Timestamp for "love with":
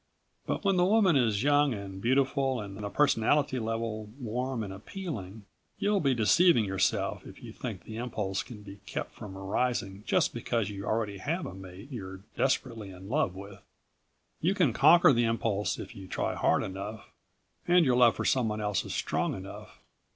13.09-13.61